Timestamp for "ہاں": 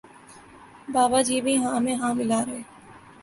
1.57-1.79, 1.95-2.13